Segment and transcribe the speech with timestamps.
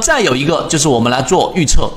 [0.00, 1.90] 再有一个就是我们来做预测，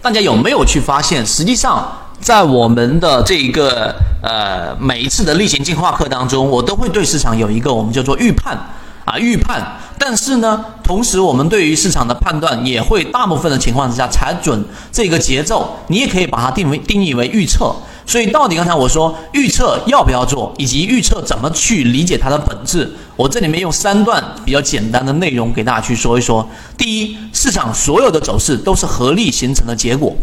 [0.00, 1.86] 大家有没有去发现，实际上
[2.20, 8.58] 在我们的这一个呃每一次的例行进化课当中，我都会对市场有一个我们叫做预判。
[9.04, 9.58] 啊预判，
[9.98, 14.62] 但是呢，同时我们对于市场的判断也会大部分的情况之下踩准
[14.92, 17.74] 这个节奏，你也可以把它定为定义为预测。
[18.08, 26.48] 所以，到底刚才我说预测要不要做，以及预测怎么去理解它的本质，我这里面用三段比较简单的内容给大家去说一说。
[26.78, 30.16] 第一，市场所有的走势都是合力形成的结果，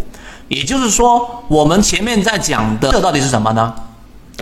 [0.48, 3.72] 也就是说，我们前面在讲的这到底是什么呢？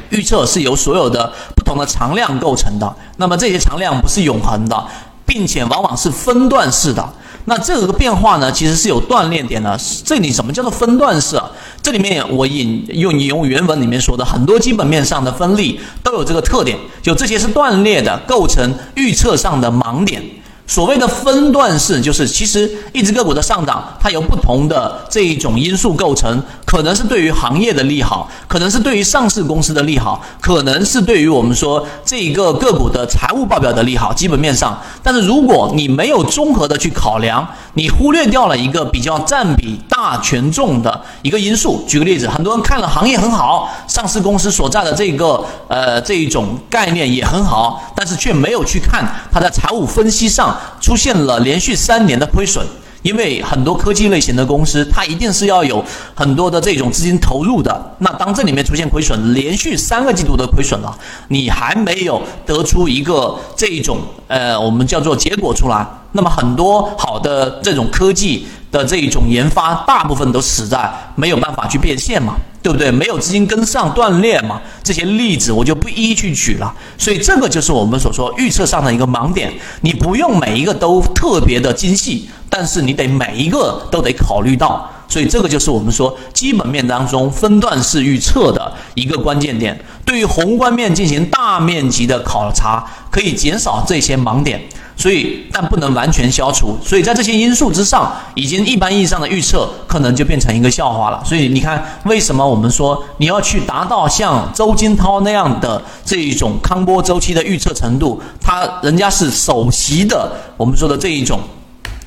[0.09, 4.87] 预测是由所有的不同的常量构成的，那么这些常量不是永恒的，
[5.25, 7.13] 并且往往是分段式的。
[7.45, 9.77] 那这个变化呢，其实是有断裂点的。
[10.05, 11.41] 这里什么叫做分段式？
[11.81, 20.23] 这里面我引用引用原文里面说的很多基本面上的分力都有这个特点，就这些是断裂的，构成预测上的盲点。
[20.65, 34.81] 所谓的分段式，就是其实一只个股的上涨，它由不同的这一种因素构成，可能是对于行业的利好，可能是对于上市公司的利好，可能是对于我们说这一个个股的财务报表的利好，基本面上。
[35.03, 41.83] 但是如果你没有综合的去考量，你忽略掉了一个比较占比大权重的一个因素。
[41.87, 52.65] 举个例子，很多人看了行业很好，上市公司所在的这个呃这一种概念也很好，但是却没有去看它在财务分析上出现了连续三年的亏损。
[53.01, 55.83] 因为很多科技类型的公司，它一定是要有
[56.15, 57.95] 很多的这种资金投入的。
[57.97, 63.97] 那当这里面出现亏损，连续三个季度的亏损了，你还没有得出一个这种
[64.29, 72.37] 呃我们叫做结果出来，那么很多好的这种科技的这种研发，大部分都死在没有办法去变现嘛。
[72.63, 72.89] 对不对？
[72.89, 74.61] 没有资金跟上断裂嘛？
[74.81, 76.73] 这些例子我就不一一去举了。
[76.97, 79.53] 所以这个就是我们所说预测上的一个盲点。
[79.81, 84.89] 你不用每一个都特别的精细，但是你得每一个都得考虑到。
[85.07, 89.79] 所以这个就是我们说基本面当中分段式预测的一个关键点。
[90.05, 94.61] 对于宏观面进行大面积的考察，可以减少这些盲点。
[94.95, 96.77] 所以，但不能完全消除。
[96.85, 101.19] 所以在这些因素之上，已经一般意义上的预测可能就变成一个笑话了。
[101.25, 111.39] 所以你看，为什么我们说你要去达到像周金涛那样的这一种康波周期的预测程度，他人家是首席的我们说的这一种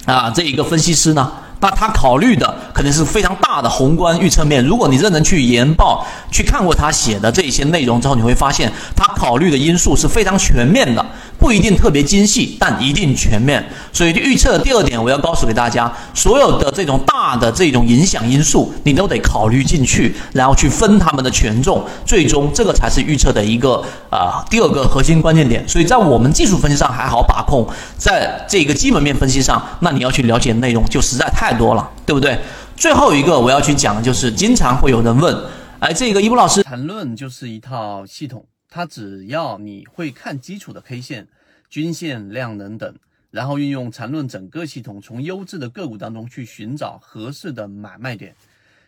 [0.05, 1.33] 啊这一个分析师呢？
[1.67, 4.65] 那他考虑的肯定是非常大的宏观预测面。
[4.65, 11.05] 如果你认真去研报、去看过他写的这些内容之后，你会发现他考虑的因素是非常全面的。
[11.39, 13.63] 不一定特别精细，但一定全面。
[13.93, 25.63] 所以预测的第二点，我要告诉给大家，所有的这种大的这种影响因素，你都得考虑进去，然后去分他们的权重，最终这个才是预测的一个啊第二个核心关键点。
[25.69, 32.39] 所以在我们技术分析上还好把控，在这个基本面分析上，那你要去了解内容就实在太多了，对不对？
[32.77, 35.35] 最后一个我要去讲的就是，经常会有人问，
[35.81, 38.47] 哎，这个一波老师，缠论就是一套系统。
[38.69, 41.29] 它只要你会看基础的 K 线、
[41.71, 42.95] 均线、量能等，
[43.31, 48.35] 然后运用缠论整个系统，从优质的个股当中去寻找合适的买卖点。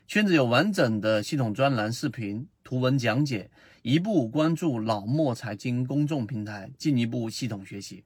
[0.07, 3.51] 圈子有完整的系统专栏、视频、图文讲解，
[3.83, 8.05] 一步关注老莫财经公众平台，进一步系统学习。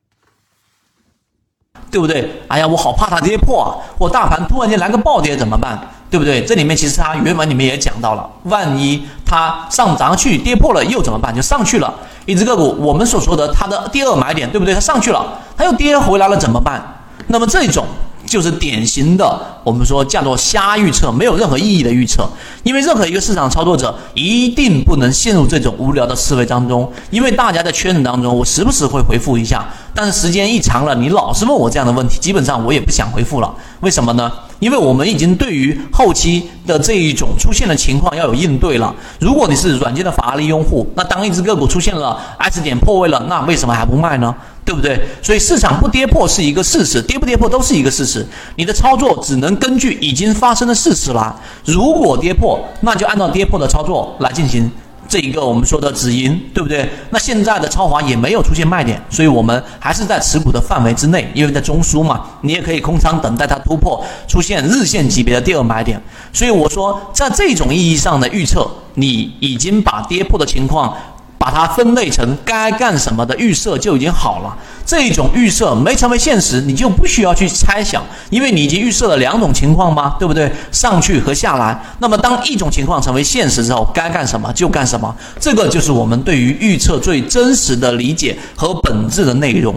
[1.91, 2.43] 对不对？
[2.49, 3.77] 哎呀，我好怕它跌破啊！
[3.99, 5.79] 我大盘突然间来个暴跌怎么办？
[6.11, 6.45] 对不对？
[6.45, 11.35] 这里面其实它原文里面也讲到了，万一它上涨去跌破了又怎么办？
[11.35, 11.93] 就上去了，
[12.27, 14.75] 一只个股，我们所说的它的第二买点，对不对？
[14.75, 16.83] 它上去了，它又跌回来了怎么办？
[17.29, 17.87] 那么这种。
[18.33, 22.27] 就是典型的，我们说叫做瞎预测，没有任何意义的预测。
[22.63, 26.91] 因为任何一个市场操作者一定不能陷入这种无聊的思维当中。
[27.11, 29.63] 因为大家在圈子当中，我时不时会回复一下，
[29.95, 33.55] 但是时间一长了，你老是问我这样的问题，基本上我也不想回复了。
[33.81, 34.33] 为什么呢？
[34.63, 38.95] 因为我们已经对于后期的这一种出现的情况要有应对了。
[39.19, 44.33] 如果你是软件的法拉利用户，那当一只个股出现了 S 点破位了，那为什么还不卖呢？
[44.65, 45.05] 对不对？
[45.21, 48.25] 所以市场不跌破是一个事实，跌不跌破都是一个事实。
[48.55, 51.35] 你的操作只能根据已经发生的事实来。
[51.65, 54.71] 如果跌破，那就按照跌破的操作来进行
[55.13, 56.89] 这一个我们说的止盈，对不对？
[57.11, 66.03] 那现在的超华也没有出现卖点，所以我们还是在持股的范围之内，因为在中枢嘛，你也可以空仓等待它突破，出现日线级别的第二买点。
[66.33, 70.97] 所以我说，在这种意义上的预测，你已经把跌破的情况。
[71.43, 74.57] 把它分类成该干什么的预设就已经好了。
[74.87, 78.01] 这种预设没成为现实，你就不需要去猜想，
[78.31, 80.15] 因为你已经预设了两种情况吗？
[80.21, 80.53] 对不对？
[80.71, 81.77] 上去和下来。
[81.99, 85.13] 那么当一种情况成为现实之后，该干什么就干什么。
[85.41, 89.75] 这个就是我们对于预测最真实的理解和本质的内容。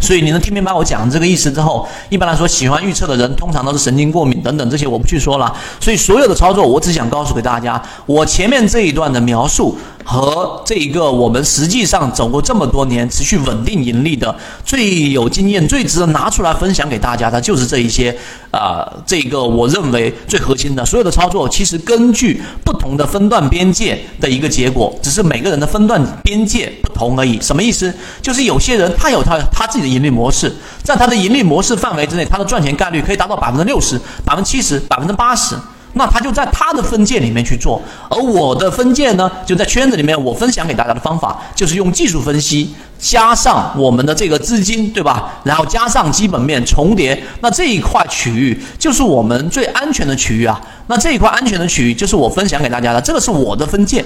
[0.00, 5.54] 所以你能听明白我讲这个意思之后，一般来说，喜欢预测的人通常都是神经过敏等等这些我不去说了。
[5.80, 18.14] 所以所有的操作，我只想告诉给大家，我前面这一段的描述和这一个我们实际上走过这么多年持续稳定盈利的最有经验、最值得拿出来分享给大家的，就是这一些
[18.50, 27.40] 啊，这个我认为最核心的所有的操作，其实根据不同的分段边界的一个结果，只是每个人的分段边界不同而已。
[27.40, 27.90] 什么意思？
[28.20, 29.94] 就是有些人他有他他自己的。
[29.94, 30.52] 盈利模式，
[30.82, 35.54] 在他的盈利模式范围之内，他的赚钱概率可以达到百分之六十、百分之七十、百分之八十。
[35.94, 37.80] 那他就在他的分界里面去做，
[38.10, 40.14] 而我的分界呢，就在圈子里面。
[40.24, 45.32] 我分享给大家的方法，就是用技术分析加上我们的这个资金，对吧？
[45.44, 50.60] 然后加上基本面重叠，那这一块区域就是我们最安全的区域啊。
[50.86, 54.04] 那这一块安全的区域就是我分享给大家的，这个是我的分界，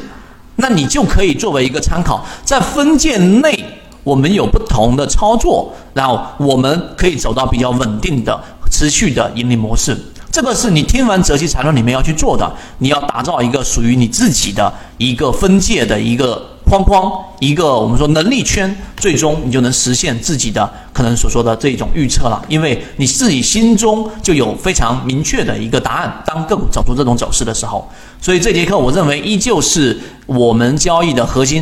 [0.57, 3.65] 那你就可以作为一个参考，在分界内。
[4.05, 8.41] 我们有不同的操作，然后我们可以走到比较稳定的、
[8.71, 9.95] 持续的盈利模式。
[10.39, 12.49] 这个是你听完泽西缠论里面要去做的。
[12.79, 22.41] 你要打造一个属于你自己的一个分界的一个框框，一个我们说能力圈，最终你就能实现自己的可能所说的这种预测了。
[22.49, 26.23] 因为你自己心中就有非常明确的一个答案。
[26.25, 27.91] 当个股走出这种走势的时候，
[28.21, 31.57] 所以这节课我认为依旧是我们交易的核心。